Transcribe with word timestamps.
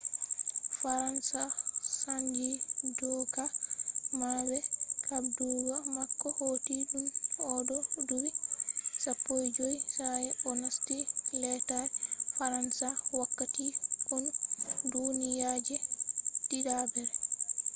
faransa 0.79 1.41
sannji 1.99 2.51
dooka 2.99 3.43
mabbe. 4.19 4.57
habdugo 5.07 5.75
mako 5.97 6.27
hoti 6.39 6.75
tun 6.91 7.05
o 7.51 7.53
do 7.67 7.77
dubi 8.07 8.29
15 9.03 9.93
sa'e 9.95 10.27
o 10.47 10.49
nasti 10.61 10.97
lettare 11.41 11.93
faransa 12.37 12.87
wakkati 13.19 13.65
konu 14.07 14.29
duniya 14.93 15.51
je 15.67 15.77
diddabre 16.49 17.05